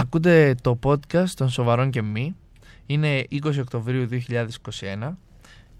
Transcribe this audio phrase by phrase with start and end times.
[0.00, 2.36] Ακούτε το podcast των Σοβαρών και Μη.
[2.86, 5.12] Είναι 20 Οκτωβρίου 2021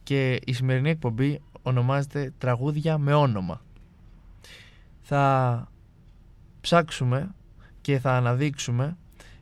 [0.03, 3.62] και η σημερινή εκπομπή ονομάζεται Τραγούδια με όνομα.
[5.01, 5.69] Θα
[6.61, 7.35] ψάξουμε
[7.80, 8.96] και θα αναδείξουμε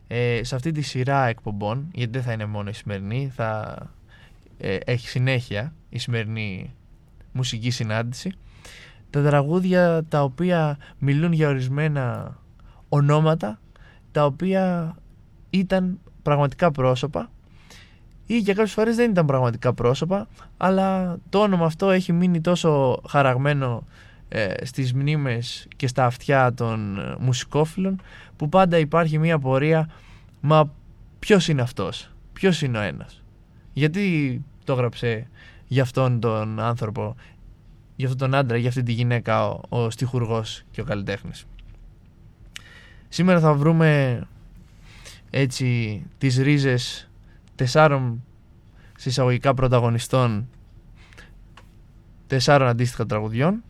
[0.07, 3.77] ε, σε αυτή τη σειρά εκπομπών, γιατί δεν θα είναι μόνο η σημερινή, θα
[4.57, 6.73] ε, έχει συνέχεια η σημερινή
[7.31, 8.31] μουσική συνάντηση,
[9.09, 12.37] τα τραγούδια τα οποία μιλούν για ορισμένα
[12.89, 13.59] ονόματα
[14.11, 14.95] τα οποία
[15.49, 17.29] ήταν πραγματικά πρόσωπα
[18.25, 23.01] ή για κάποιες φορές δεν ήταν πραγματικά πρόσωπα αλλά το όνομα αυτό έχει μείνει τόσο
[23.07, 23.83] χαραγμένο
[24.29, 28.01] ε, στις μνήμες και στα αυτιά των ε, μουσικόφιλων
[28.35, 29.89] που πάντα υπάρχει μια πορεία
[30.41, 30.71] μα
[31.19, 33.23] ποιος είναι αυτός, ποιος είναι ο ένας.
[33.73, 35.27] Γιατί το έγραψε
[35.67, 37.15] για αυτόν τον άνθρωπο
[37.95, 41.45] για αυτόν τον άντρα, για αυτή τη γυναίκα ο, ο στιχουργός και ο καλλιτέχνης
[43.09, 44.21] Σήμερα θα βρούμε
[45.29, 47.09] έτσι τις ρίζες
[47.55, 48.23] τεσσάρων
[48.97, 50.47] συσσαγωγικά πρωταγωνιστών
[52.27, 53.63] τεσσάρων αντίστοιχα τραγουδιών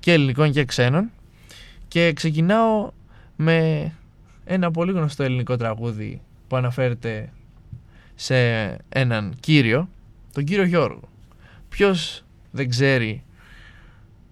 [0.00, 1.10] και ελληνικών και ξένων
[1.88, 2.90] και ξεκινάω
[3.36, 3.90] με
[4.44, 7.32] ένα πολύ γνωστό ελληνικό τραγούδι που αναφέρεται
[8.14, 8.36] σε
[8.88, 9.88] έναν κύριο,
[10.32, 11.08] τον κύριο Γιώργο.
[11.68, 13.22] Ποιος δεν ξέρει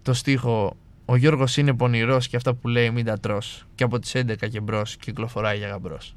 [0.02, 0.76] το στίχο
[1.10, 4.48] ο Γιώργος είναι πονηρός και αυτά που λέει μην τα τρως και από τις 11
[4.50, 6.14] και μπρος κυκλοφοράει για γαμπρός.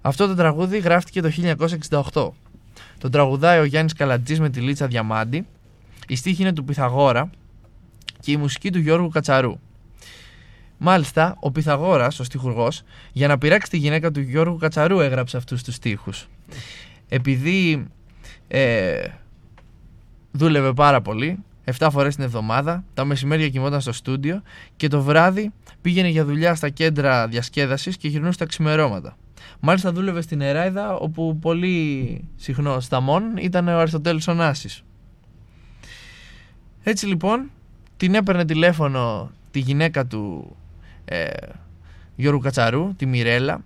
[0.00, 1.30] Αυτό το τραγούδι γράφτηκε το
[2.12, 2.30] 1968.
[2.98, 5.46] Το τραγουδάει ο Γιάννης Καλατζής με τη Λίτσα Διαμάντη.
[6.08, 7.30] Η στίχη είναι του Πυθαγόρα
[8.20, 9.58] και η μουσική του Γιώργου Κατσαρού.
[10.78, 15.62] Μάλιστα, ο Πυθαγόρας, ο στιχουργός, για να πειράξει τη γυναίκα του Γιώργου Κατσαρού έγραψε αυτούς
[15.62, 16.28] τους στίχους.
[17.08, 17.86] Επειδή
[18.48, 19.08] ε,
[20.32, 21.38] δούλευε πάρα πολύ,
[21.78, 24.42] 7 φορές την εβδομάδα, τα μεσημέρια κοιμόταν στο στούντιο
[24.76, 29.16] και το βράδυ πήγαινε για δουλειά στα κέντρα διασκέδασης και γυρνούσε τα ξημερώματα.
[29.60, 34.82] Μάλιστα δούλευε στην Εράιδα όπου πολύ συχνό σταμών ήταν ο Αριστοτέλης Ωνάσης.
[36.82, 37.50] Έτσι λοιπόν
[37.96, 40.56] την έπαιρνε τηλέφωνο τη γυναίκα του
[41.04, 41.26] ε,
[42.16, 43.64] Γιώργου Κατσαρού, τη Μιρέλα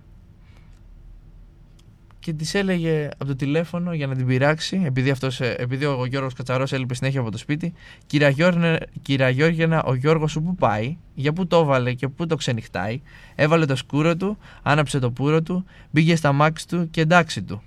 [2.21, 6.05] και της έλεγε από το τηλέφωνο για να την πειράξει, επειδή, αυτός, ε, επειδή ο
[6.05, 7.73] Γιώργος Κατσαρός έλειπε συνέχεια από το σπίτι,
[8.05, 13.01] κυρία Γιώργενα, ο Γιώργος σου που πάει, για πού το έβαλε και πού το ξενυχτάει,
[13.35, 17.61] έβαλε το σκούρο του, άναψε το πουρο του, μπήκε στα μάξι του και εντάξει του.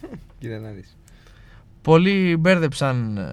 [0.38, 0.96] Κύριε Νάδης.
[1.82, 3.32] Πολλοί μπέρδεψαν ε,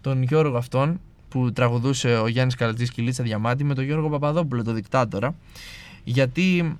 [0.00, 4.72] τον Γιώργο αυτόν που τραγουδούσε ο Γιάννης Καλατζής Κιλίτσα Διαμάτη με τον Γιώργο Παπαδόπουλο, το
[4.72, 5.34] δικτάτορα,
[6.04, 6.76] γιατί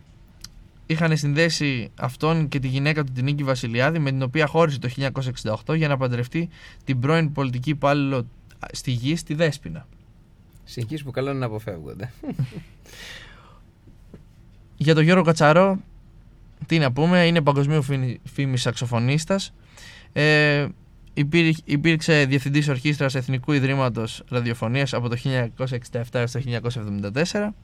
[0.86, 4.88] είχαν συνδέσει αυτόν και τη γυναίκα του την Νίκη Βασιλιάδη με την οποία χώρισε το
[5.66, 6.48] 1968 για να παντρευτεί
[6.84, 8.26] την πρώην πολιτική υπάλληλο
[8.72, 9.86] στη γη στη Δέσποινα.
[10.64, 12.12] Συγχύσεις που καλό είναι να αποφεύγονται.
[14.76, 15.78] για τον Γιώργο Κατσαρό,
[16.66, 17.82] τι να πούμε, είναι παγκοσμίου
[18.24, 19.54] φήμη σαξοφωνίστας.
[20.12, 20.66] Ε,
[21.64, 25.16] υπήρξε διευθυντής ορχήστρας Εθνικού Ιδρύματος Ραδιοφωνίας από το
[25.58, 27.54] 1967 έως το 1974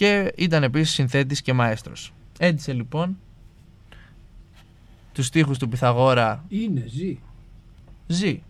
[0.00, 2.12] και ήταν επίσης συνθέτης και μαέστρος.
[2.38, 3.18] Έντισε λοιπόν
[5.12, 6.44] τους στίχους του Πυθαγόρα.
[6.48, 7.18] Είναι, ζει.
[8.06, 8.42] Ζει.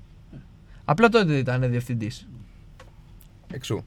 [0.85, 2.29] Απλά τότε ήταν διευθυντής.
[3.53, 3.85] Εξού.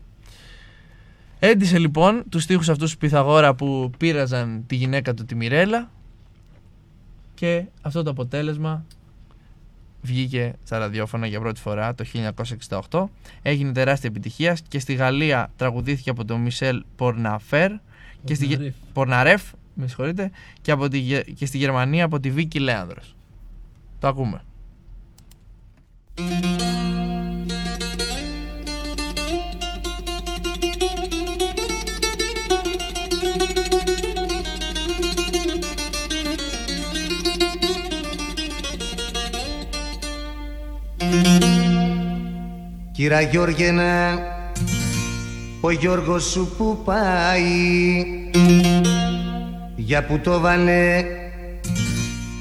[1.39, 5.91] Έντισε λοιπόν τους στίχους αυτούς του Πυθαγόρα που πείραζαν τη γυναίκα του τη Μιρέλα
[7.33, 8.85] και αυτό το αποτέλεσμα
[10.03, 12.05] βγήκε στα ραδιόφωνα για πρώτη φορά το
[12.89, 13.05] 1968.
[13.41, 17.71] Έγινε τεράστια επιτυχία και στη Γαλλία τραγουδήθηκε από τον Μισελ Πορναφέρ
[18.23, 19.43] και στη Πορναρέφ,
[19.73, 20.31] με συγχωρείτε,
[20.61, 21.01] και, από τη,
[21.33, 23.15] και στη Γερμανία από τη Βίκη Λέανδρος.
[23.99, 24.41] Το ακούμε.
[43.03, 44.19] Κύρα Γιώργενα,
[45.61, 48.05] ο Γιώργος σου που πάει
[49.75, 51.03] Για που το βαλέ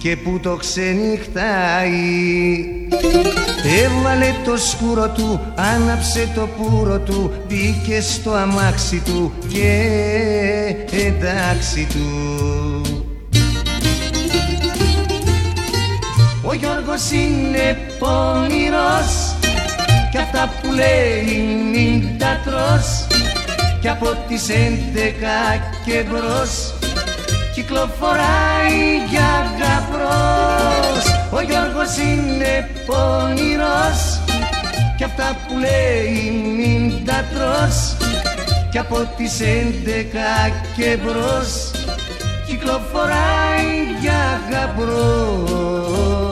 [0.02, 1.90] και που το ξενυχτάει.
[3.84, 9.86] Έβαλε το σκούρο του, άναψε το πουρο του Μπήκε στο αμάξι του και
[11.06, 12.10] εντάξει του.
[16.42, 19.31] Ο Γιώργος είναι πονηρός
[20.12, 21.42] κι αυτά που λέει
[21.72, 23.06] μην τα τρως.
[23.80, 25.40] Κι από τις έντεκα
[25.84, 26.74] και μπρος
[27.54, 28.80] Κυκλοφοράει
[29.10, 31.04] για γαμπρός.
[31.30, 34.20] Ο Γιώργος είναι πονηρός.
[34.96, 37.96] Κι αυτά που λέει μην τα τρως.
[38.70, 41.70] Κι από τις έντεκα και μπρος
[42.46, 43.70] κυκλοφοράει
[44.00, 46.31] για γαμπρός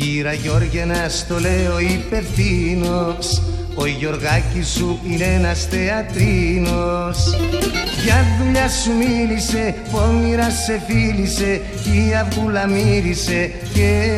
[0.00, 3.42] Κύρα Γιώργε να στο λέω υπευθύνος.
[3.74, 7.18] Ο Γιωργάκης σου είναι ένας θεατρίνος.
[8.04, 14.10] Για δουλειά σου μίλησε, πόνιρα σε φίλησε Η αυγούλα μύρισε και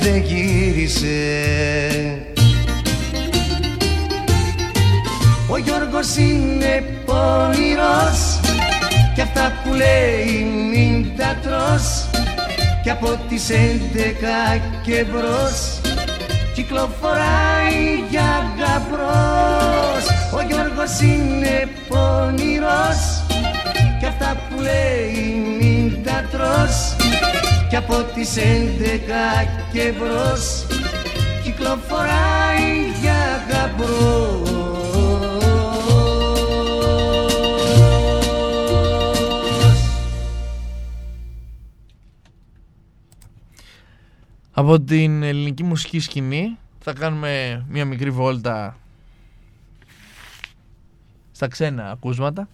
[0.00, 1.16] δεν γύρισε.
[5.50, 8.40] Ο Γιώργος είναι πόνηρος
[9.14, 12.07] Κι αυτά που λέει μην τα τρως
[12.88, 15.80] κι από τις έντεκα και μπρος
[16.54, 20.04] κυκλοφοράει για γαμπρός.
[20.34, 23.00] Ο Γιώργος είναι πονηρός
[23.98, 26.96] κι αυτά που λέει μην τα τρως.
[27.68, 29.26] Κι από τις έντεκα
[29.72, 30.66] και μπρος
[31.44, 32.17] κυκλοφοράει
[44.58, 48.76] Από την ελληνική μουσική σκηνή θα κάνουμε μια μικρή βόλτα
[51.32, 52.48] στα ξένα ακούσματα.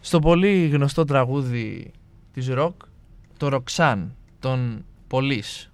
[0.00, 1.92] Στο πολύ γνωστό τραγούδι
[2.32, 2.74] της ροκ,
[3.36, 5.70] το Ροξάν, των Πολύς.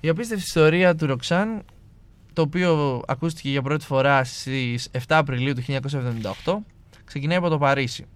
[0.00, 1.62] Η απίστευτη ιστορία του Ροξάν,
[2.32, 5.62] το οποίο ακούστηκε για πρώτη φορά στις 7 Απριλίου του
[6.44, 6.64] 1978,
[7.04, 8.06] ξεκινάει από το Παρίσι.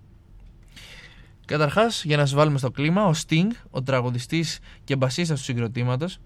[1.49, 6.19] Καταρχάς, για να σα βάλουμε στο κλίμα, ο Sting, ο τραγουδιστής και μπασίστας του συγκροτήματος,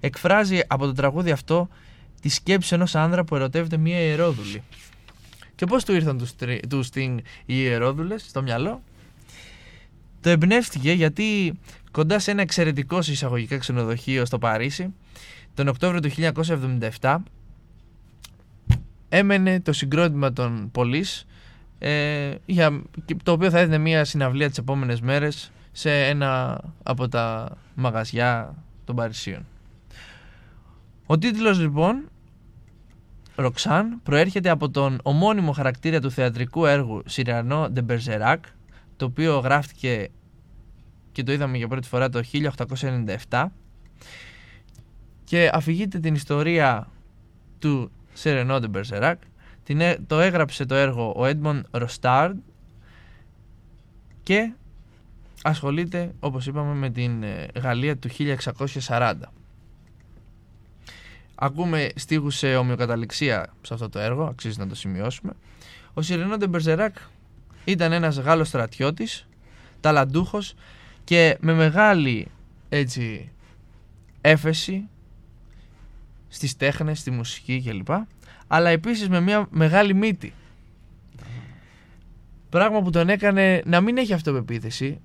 [0.00, 1.68] εκφράζει από το τραγούδι αυτό
[2.20, 4.62] τη σκέψη ενός άνδρα που ερωτεύεται μία ιερόδουλη.
[5.54, 6.28] Και πώς του ήρθαν
[6.68, 7.16] τους Sting
[7.46, 8.82] οι ιερόδουλες στο μυαλό,
[10.20, 11.58] το εμπνεύστηκε γιατί
[11.90, 14.94] κοντά σε ένα εξαιρετικό εισαγωγικά ξενοδοχείο στο Παρίσι,
[15.54, 16.10] τον Οκτώβριο του
[17.00, 17.16] 1977,
[19.08, 21.24] έμενε το συγκρότημα των Police
[21.82, 22.82] ε, για,
[23.22, 28.54] το οποίο θα έδινε μια συναυλία τις επόμενες μέρες σε ένα από τα μαγαζιά
[28.84, 29.46] των Παρισίων.
[31.06, 32.08] Ο τίτλος λοιπόν
[33.34, 38.36] Ροξάν προέρχεται από τον ομώνυμο χαρακτήρα του θεατρικού έργου Σιρανό de Bergerac
[38.96, 40.08] το οποίο γράφτηκε
[41.12, 42.20] και το είδαμε για πρώτη φορά το
[43.28, 43.44] 1897
[45.24, 46.88] και αφηγείται την ιστορία
[47.58, 48.82] του Σιρανό de
[49.70, 52.38] Bergerac το έγραψε το έργο ο Έντμον Ροστάρντ
[54.22, 54.52] και
[55.42, 58.08] ασχολείται όπως είπαμε με την ε, Γαλλία του
[58.86, 59.14] 1640.
[61.34, 65.32] Ακούμε στίχους σε ομοιοκαταληξία σε αυτό το έργο, αξίζει να το σημειώσουμε.
[65.94, 66.96] Ο Σιρενό Μπερζεράκ
[67.64, 69.28] ήταν ένας Γάλλος στρατιώτης,
[69.80, 70.54] ταλαντούχος
[71.04, 72.26] και με μεγάλη
[72.68, 73.30] έτσι
[74.20, 74.88] έφεση
[76.28, 77.88] στις τέχνες, στη μουσική κλπ
[78.52, 80.32] αλλά επίσης με μια μεγάλη μύτη.
[82.48, 85.00] Πράγμα που τον έκανε να μην έχει αυτοπεποίθηση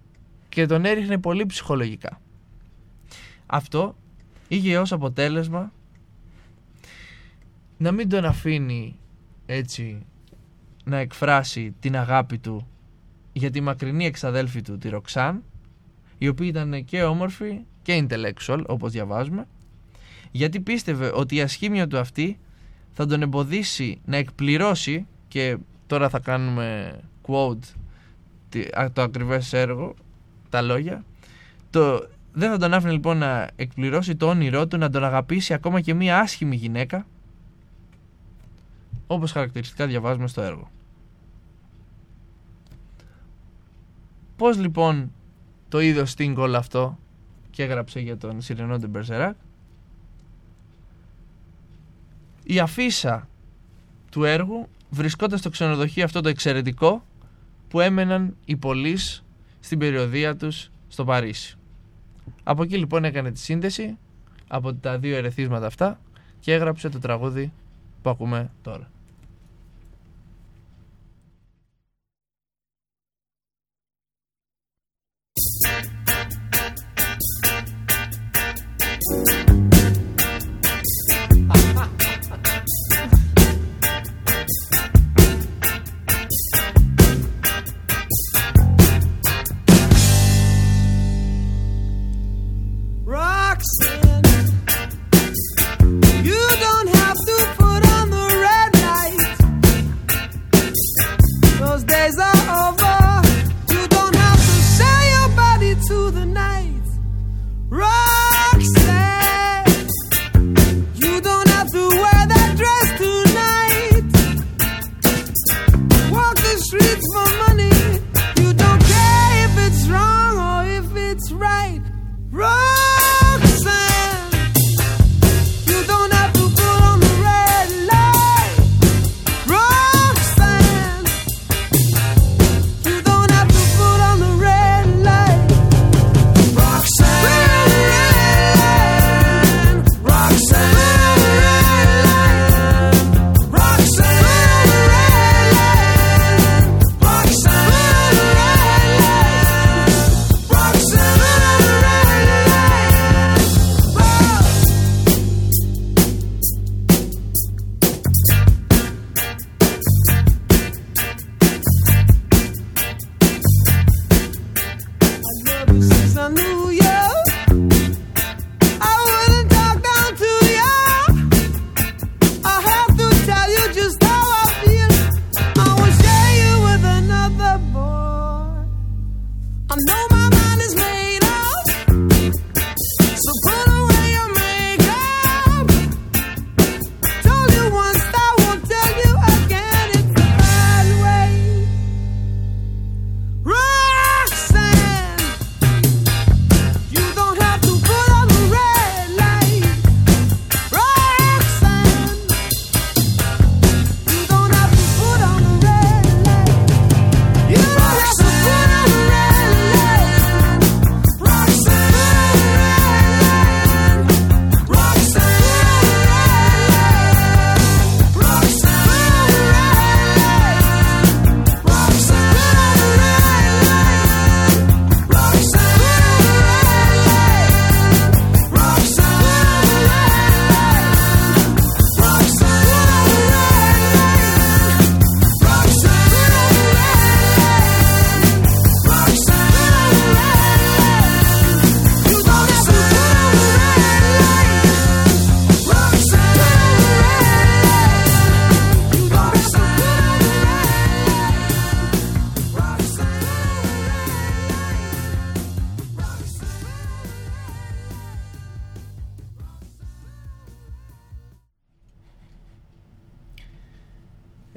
[0.49, 2.21] και τον έριχνε πολύ ψυχολογικά.
[3.45, 3.95] Αυτό
[4.47, 5.71] είχε ως αποτέλεσμα
[7.77, 8.95] να μην τον αφήνει
[9.45, 10.05] έτσι
[10.83, 12.67] να εκφράσει την αγάπη του
[13.33, 15.43] για τη μακρινή εξαδέλφη του τη Ροξάν
[16.17, 19.47] η οποία ήταν και όμορφη και intellectual όπως διαβάζουμε
[20.31, 22.39] γιατί πίστευε ότι η ασχήμια του αυτή
[22.97, 27.75] θα τον εμποδίσει να εκπληρώσει και τώρα θα κάνουμε quote
[28.93, 29.93] το ακριβές έργο,
[30.49, 31.03] τα λόγια
[31.69, 35.81] το, δεν θα τον άφηνε λοιπόν να εκπληρώσει το όνειρό του να τον αγαπήσει ακόμα
[35.81, 37.05] και μία άσχημη γυναίκα
[39.07, 40.71] όπως χαρακτηριστικά διαβάζουμε στο έργο.
[44.35, 45.11] Πώς λοιπόν
[45.69, 46.97] το είδε ο Sting όλο αυτό
[47.49, 49.35] και έγραψε για τον Σιρενό Μπερζεράκ
[52.47, 53.27] η αφίσα
[54.11, 57.03] του έργου βρισκόταν στο ξενοδοχείο αυτό το εξαιρετικό
[57.67, 59.23] που έμεναν οι πολλείς
[59.59, 61.57] στην περιοδία τους στο Παρίσι.
[62.43, 63.97] Από εκεί λοιπόν έκανε τη σύνδεση
[64.47, 65.99] από τα δύο ερεθίσματα αυτά
[66.39, 67.51] και έγραψε το τραγούδι
[68.01, 68.91] που ακούμε τώρα.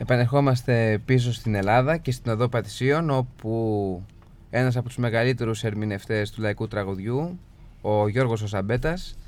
[0.01, 4.03] Επανερχόμαστε πίσω στην Ελλάδα και στην Οδό Πατησίων όπου
[4.51, 7.39] ένας από τους μεγαλύτερους ερμηνευτές του λαϊκού τραγουδιού,
[7.81, 9.19] ο Γιώργος Οσαμπέτας,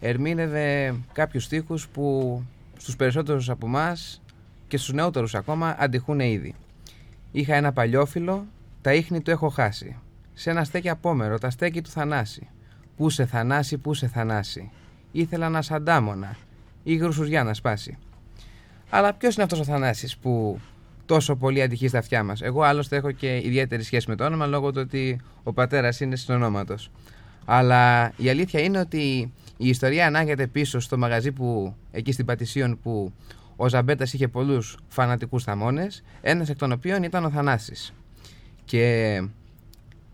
[0.00, 2.42] ερμήνευε κάποιους στίχους που
[2.76, 4.22] στους περισσότερους από εμάς
[4.68, 6.54] και στους νεότερους ακόμα αντιχούν ήδη.
[7.32, 8.46] Είχα ένα παλιόφιλο,
[8.80, 9.96] τα ίχνη του έχω χάσει.
[10.34, 12.48] Σε ένα στέκι απόμερο, τα στέκι του Θανάση.
[12.96, 14.70] Πού σε Θανάση, πού σε Θανάση.
[15.12, 16.36] Ήθελα να σαντάμωνα,
[16.82, 17.98] ή γρουσουζιά να σπάσει.
[18.90, 20.60] Αλλά ποιος είναι αυτός ο Θανάσης που
[21.06, 24.46] τόσο πολύ αντυχεί στα αυτιά μας; Εγώ άλλωστε έχω και ιδιαίτερη σχέση με το όνομα
[24.46, 26.74] λόγω του ότι ο πατέρας είναι συνονόματο.
[27.44, 32.78] Αλλά η αλήθεια είναι ότι η ιστορία ανάγεται πίσω στο μαγαζί που εκεί στην Πατησίων
[32.82, 33.12] που
[33.56, 37.92] ο Ζαμπέτας είχε πολλούς φανατικούς θαμώνες, ένας εκ των οποίων ήταν ο Θανάσης.
[38.64, 39.14] Και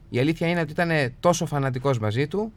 [0.09, 0.91] η αλήθεια είναι ότι ήταν
[1.21, 2.53] τόσο φανατικός μαζί του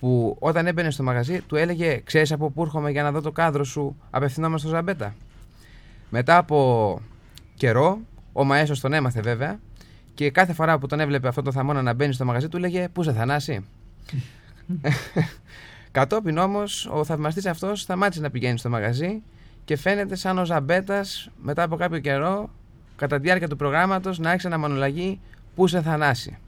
[0.00, 3.32] που όταν έμπαινε στο μαγαζί του έλεγε Ξέρεις από πού έρχομαι για να δω το
[3.32, 5.14] κάδρο σου απευθυνόμενο στο Ζαμπέτα.
[6.16, 7.00] Μετά από
[7.54, 7.98] καιρό,
[8.32, 9.58] ο Μαέσο τον έμαθε βέβαια
[10.14, 12.88] και κάθε φορά που τον έβλεπε αυτό το θαμώνα να μπαίνει στο μαγαζί του λέγε
[12.88, 13.64] Πού σε θανάσει.
[15.90, 19.22] Κατόπιν όμως ο θαυμαστής αυτός σταμάτησε να πηγαίνει στο μαγαζί
[19.64, 22.50] και φαίνεται σαν ο Ζαμπέτας μετά από κάποιο καιρό,
[22.96, 25.20] κατά τη διάρκεια του προγράμματος, να άρχισε να μονολογεί
[25.54, 26.38] Πού σε θανάσει.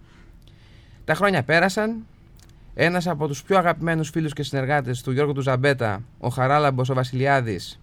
[1.05, 2.07] Τα χρόνια πέρασαν.
[2.75, 6.95] Ένας από τους πιο αγαπημένους φίλους και συνεργάτες του Γιώργου του Ζαμπέτα, ο Χαράλαμπος ο
[6.95, 7.81] Βασιλιάδης,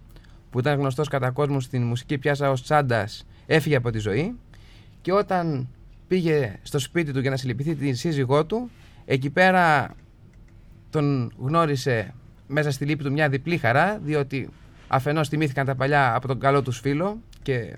[0.54, 4.34] που ήταν γνωστός κατά κόσμο στην μουσική πιάσα ως τσάντας, έφυγε από τη ζωή
[5.00, 5.68] και όταν
[6.08, 8.70] πήγε στο σπίτι του για να συλληπιθεί την σύζυγό του,
[9.04, 9.94] εκεί πέρα
[10.90, 12.14] τον γνώρισε
[12.46, 14.48] μέσα στη λύπη του μια διπλή χαρά, διότι
[14.88, 17.76] αφενός θυμήθηκαν τα παλιά από τον καλό τους φίλο και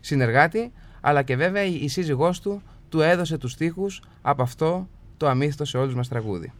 [0.00, 5.64] συνεργάτη, αλλά και βέβαια η σύζυγός του του έδωσε τους στίχους από αυτό το αμύθιτο
[5.64, 6.52] σε όλους μας τραγούδι.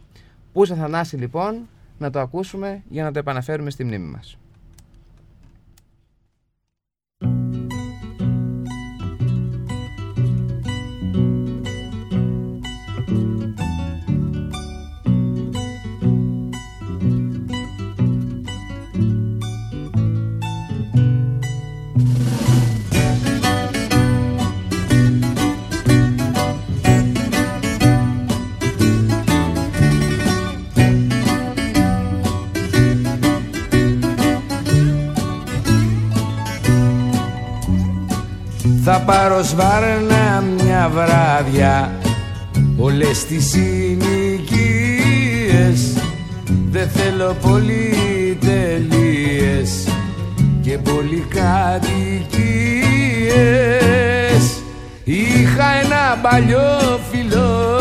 [0.53, 1.67] Πού σε Θανάση λοιπόν
[1.97, 4.37] να το ακούσουμε για να το επαναφέρουμε στη μνήμη μας.
[38.85, 41.91] Θα πάρω σβάρνα μια βράδια.
[42.77, 44.73] Όλες τις ηλικίες
[46.71, 48.37] δεν θέλω πολυτελείες
[50.61, 52.23] και πολυκατοικίες
[55.03, 57.77] Είχα ένα παλιό φιλό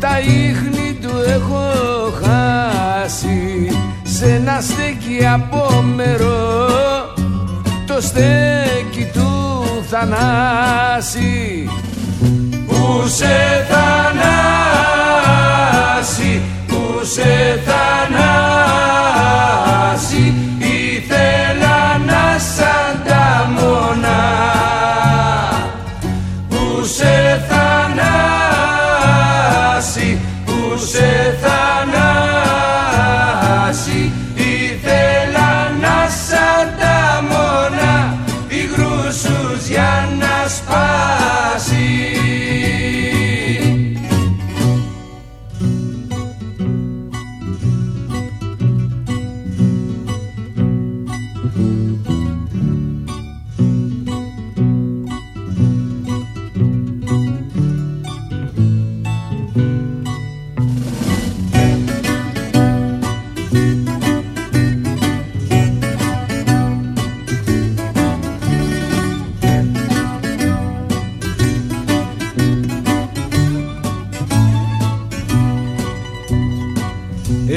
[0.00, 1.62] τα ίχνη του έχω
[2.22, 3.68] χάσει.
[4.02, 6.60] Σε ένα στέκι απόμερο
[7.86, 9.31] το στέκι του
[9.94, 11.68] θανάση
[12.66, 14.32] που σε θανάσει
[16.66, 18.11] που σε θανάσει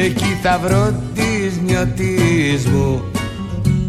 [0.06, 3.04] Εκεί θα βρω τις νιωτής μου.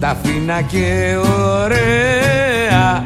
[0.01, 1.17] Τα φίνα και
[1.63, 3.05] ωραία.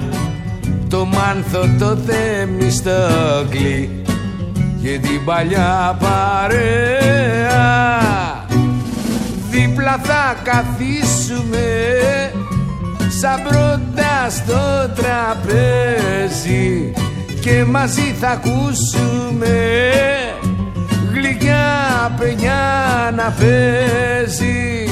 [0.88, 4.02] Το μάνθο το θεμιστόκλι
[4.82, 7.68] Και την παλιά παρέα.
[9.50, 11.68] Δίπλα θα καθίσουμε
[13.20, 16.92] Σαν πρώτα στο τραπέζι
[17.40, 19.58] Και μαζί θα ακούσουμε
[21.20, 24.88] γλυκιά παινιά να παίζει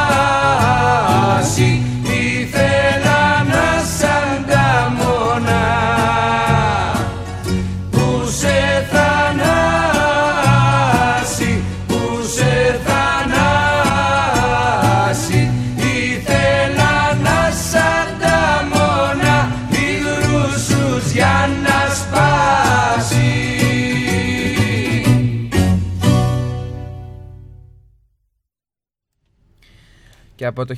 [30.49, 30.75] από το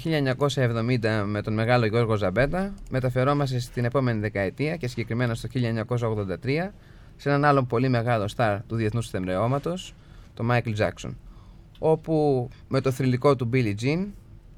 [0.55, 6.69] 1970 με τον μεγάλο Γιώργο Ζαμπέτα μεταφερόμαστε στην επόμενη δεκαετία και συγκεκριμένα στο 1983
[7.17, 9.93] σε έναν άλλον πολύ μεγάλο στάρ του διεθνούς θεμρεώματος,
[10.33, 11.11] το Michael Jackson
[11.79, 14.07] όπου με το θρηλυκό του Billie Jean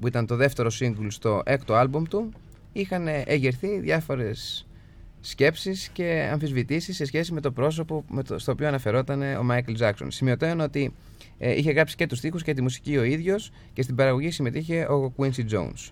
[0.00, 2.32] που ήταν το δεύτερο σύγκουλ στο έκτο άλμπουμ του
[2.72, 4.66] είχαν εγερθεί διάφορες
[5.20, 9.76] σκέψεις και αμφισβητήσεις σε σχέση με το πρόσωπο με το, στο οποίο αναφερόταν ο Michael
[9.78, 10.06] Jackson.
[10.08, 10.94] Σημειωτέων ότι
[11.38, 14.82] ε, είχε γράψει και τους στίχους και τη μουσική ο ίδιος και στην παραγωγή συμμετείχε
[14.82, 15.90] ο Quincy Jones.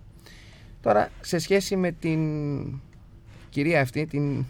[0.81, 2.21] Τώρα, σε σχέση με την
[3.49, 4.45] κυρία αυτή, την,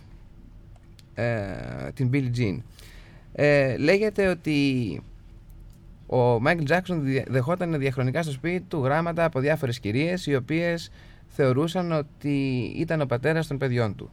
[1.14, 1.34] ε,
[1.94, 2.58] την Billie Jean,
[3.32, 5.00] ε, λέγεται ότι
[6.06, 10.90] ο Michael Jackson δι- δεχόταν διαχρονικά στο σπίτι του γράμματα από διάφορες κυρίες οι οποίες
[11.26, 14.10] θεωρούσαν ότι ήταν ο πατέρας των παιδιών του.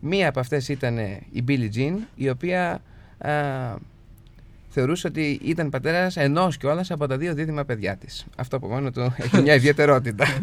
[0.00, 0.98] Μία από αυτές ήταν
[1.30, 2.82] η Billie Jean, η οποία
[3.18, 3.32] α,
[4.70, 8.26] θεωρούσε ότι ήταν πατέρας ενός κιόλας από τα δύο δίδυμα παιδιά της.
[8.36, 10.26] Αυτό από μόνο του έχει μια ιδιαιτερότητα.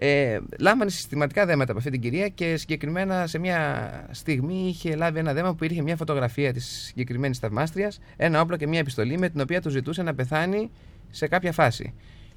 [0.00, 5.18] Ε, λάμβανε συστηματικά δέματα από αυτή την κυρία και συγκεκριμένα σε μια στιγμή είχε λάβει
[5.18, 9.28] ένα δέμα που είχε μια φωτογραφία της συγκεκριμένης θαυμάστριας, ένα όπλο και μια επιστολή με
[9.28, 10.70] την οποία του ζητούσε να πεθάνει
[11.10, 11.94] σε κάποια φάση.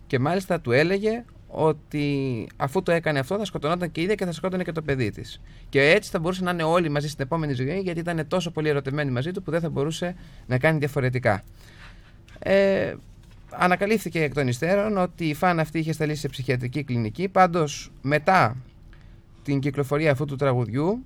[0.08, 4.26] Και μάλιστα του έλεγε ότι αφού το έκανε αυτό θα σκοτωνόταν και η ίδια και
[4.26, 5.42] θα σκότωνε και το παιδί της.
[5.70, 8.70] Και έτσι θα μπορούσαν να είναι όλοι μαζί στην επόμενη ζωή γιατί ήταν τόσο πολύ
[8.70, 11.44] ερωτευμένοι μαζί του που δεν θα μπορούσε να κάνει διαφορετικά.
[12.40, 12.94] Ε,
[13.50, 17.28] ανακαλύφθηκε εκ των υστέρων ότι η φαν αυτή είχε σταλεί σε ψυχιατρική κλινική.
[17.28, 18.58] Πάντως μετά
[19.44, 21.06] την κυκλοφορία αυτού του τραγουδιού,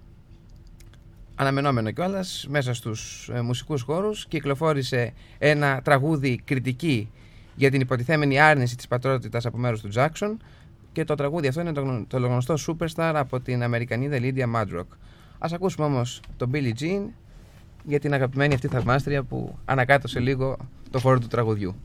[1.36, 7.10] αναμενόμενο κιόλας μέσα στους ε, μουσικούς χώρους, κυκλοφόρησε ένα τραγούδι κριτική
[7.55, 10.35] για την υποτιθέμενη άρνηση της πατρότητας από μέρους του Jackson
[10.91, 14.87] και το τραγούδι αυτό είναι το, γνω- το γνωστό Superstar από την Αμερικανίδα Lydia Madrock.
[15.39, 17.01] Ας ακούσουμε όμως τον Billie Jean
[17.83, 20.57] για την αγαπημένη αυτή θαυμάστρια που ανακάτωσε λίγο
[20.91, 21.75] το χώρο του τραγουδιού.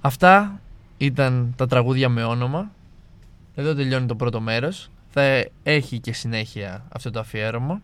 [0.00, 0.60] Αυτά
[0.96, 2.70] ήταν τα τραγούδια με όνομα.
[3.54, 4.90] Εδώ τελειώνει το πρώτο μέρος.
[5.08, 7.80] Θα έχει και συνέχεια αυτό το αφιέρωμα.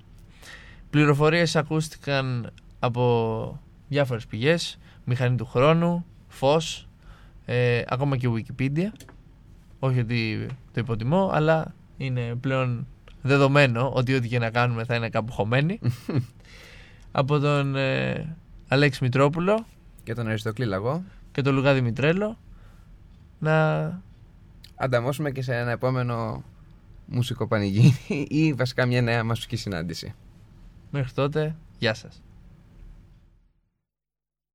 [0.91, 4.79] Πληροφορίες ακούστηκαν από διάφορες πηγές.
[5.05, 6.89] Μηχανή του χρόνου, φως,
[7.45, 8.89] ε, ακόμα και Wikipedia.
[9.79, 12.87] Όχι ότι το υποτιμώ, αλλά είναι πλέον
[13.23, 15.79] δεδομένο ότι ό,τι και να κάνουμε θα είναι κάπου χωμένοι.
[17.13, 18.37] από τον ε,
[18.69, 19.67] Αλέξη Μητρόπουλο
[20.03, 21.03] Και τον Αριστοκλή Λαγό.
[21.37, 22.38] Και τον Λουγά Δημητρέλο
[23.38, 23.85] να
[24.77, 26.44] Ανταμώσουμε και σε ένα επόμενο
[27.07, 27.94] μουσικό πανηγύρι
[28.29, 30.14] ή βασικά μια νέα μασική συνάντηση.
[30.90, 32.22] μέχρι τότε γεια σας.